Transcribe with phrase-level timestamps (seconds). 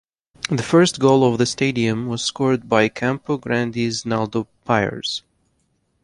[0.49, 5.21] The first goal of the stadium was scored by Campo Grande's Naldo Pires.